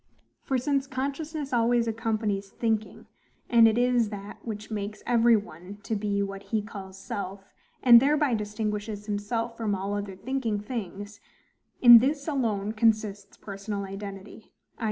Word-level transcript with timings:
For, 0.41 0.57
since 0.57 0.87
consciousness 0.87 1.53
always 1.53 1.87
accompanies 1.87 2.49
thinking, 2.49 3.05
and 3.51 3.67
it 3.67 3.77
is 3.77 4.09
that 4.09 4.43
which 4.43 4.71
makes 4.71 5.03
every 5.05 5.35
one 5.35 5.77
to 5.83 5.95
be 5.95 6.23
what 6.23 6.41
he 6.41 6.63
calls 6.63 6.97
self, 6.97 7.45
and 7.83 7.99
thereby 7.99 8.33
distinguishes 8.33 9.05
himself 9.05 9.55
from 9.55 9.75
all 9.75 9.93
other 9.93 10.15
thinking 10.15 10.59
things, 10.59 11.19
in 11.83 11.99
this 11.99 12.27
alone 12.27 12.71
consists 12.71 13.37
personal 13.37 13.83
identity, 13.83 14.51
i. 14.79 14.79